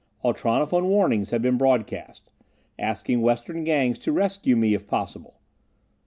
Ultronophone 0.25 0.85
warnings 0.87 1.29
had 1.29 1.43
been 1.43 1.59
broadcast, 1.59 2.31
asking 2.79 3.21
western 3.21 3.63
Gangs 3.63 3.99
to 3.99 4.11
rescue 4.11 4.55
me 4.55 4.73
if 4.73 4.87
possible. 4.87 5.39